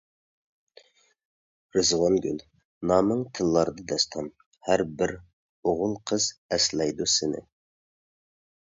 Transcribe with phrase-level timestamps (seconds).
[1.77, 2.41] رىزۋانگۈل
[2.93, 4.33] نامىڭ تىللاردا داستان،
[4.71, 7.47] ھەربىر ئوغۇل قىز ئەسلەيدۇ سىنى.